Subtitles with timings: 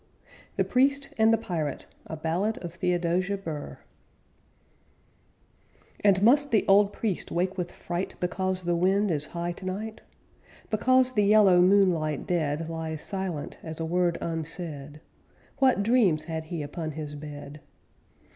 [0.55, 3.77] THE PRIEST AND THE PIRATE A BALLAD OF THEODOSIA BURR
[6.03, 10.01] And must the old priest wake with fright Because the wind is high tonight?
[10.71, 15.01] Because the yellow moonlight dead Lies silent as a word unsaid
[15.59, 17.61] What dreams had he upon his bed?